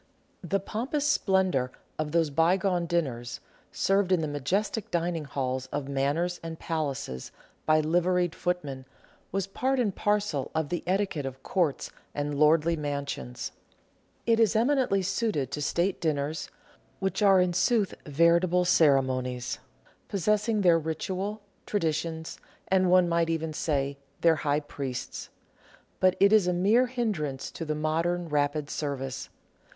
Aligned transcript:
The 0.43 0.59
pompous 0.59 1.05
splendour 1.05 1.71
of 1.99 2.11
those 2.11 2.31
bygone 2.31 2.87
dinners, 2.87 3.39
served 3.71 4.11
in 4.11 4.21
the 4.21 4.27
majestic 4.27 4.89
dining 4.89 5.25
halls 5.25 5.67
of 5.67 5.87
Manors 5.87 6.39
and 6.41 6.57
Palaces, 6.57 7.31
by 7.67 7.81
liveried 7.81 8.33
footmen, 8.33 8.85
was 9.31 9.45
part 9.45 9.79
and 9.79 9.95
parcel 9.95 10.49
of 10.55 10.69
the 10.69 10.81
etiquette 10.87 11.27
of 11.27 11.43
Courts 11.43 11.91
and 12.15 12.33
lordly 12.33 12.75
mansions. 12.75 13.51
It 14.25 14.39
is 14.39 14.55
eminently 14.55 15.03
suited 15.03 15.51
to 15.51 15.61
State 15.61 16.01
dinners, 16.01 16.49
which 16.99 17.21
are 17.21 17.39
in 17.39 17.53
sooth 17.53 17.93
veritable 18.03 18.65
ceremonies, 18.65 19.59
possessing 20.07 20.61
their 20.61 20.79
ritual, 20.79 21.41
traditions, 21.67 22.39
and— 22.69 22.89
one 22.89 23.07
might 23.07 23.29
even 23.29 23.53
say— 23.53 23.99
their 24.21 24.37
high 24.37 24.61
priests; 24.61 25.29
but 25.99 26.15
it 26.19 26.33
is 26.33 26.47
a 26.47 26.53
mere 26.53 26.87
hin 26.87 27.13
drance 27.13 27.53
to 27.53 27.65
the 27.65 27.75
modern, 27.75 28.29
rapid 28.29 28.67
service. 28.71 29.29